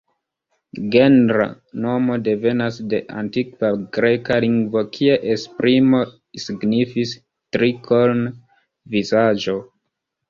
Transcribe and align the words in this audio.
Genra 0.93 1.43
nomo 1.83 2.15
devenas 2.27 2.79
de 2.93 3.01
antikva 3.19 3.69
greka 3.97 4.37
lingvo 4.45 4.83
kie 4.97 5.19
esprimo 5.35 6.01
signifis 6.47 7.13
„tri-korn-vizaĝo”. 7.59 9.57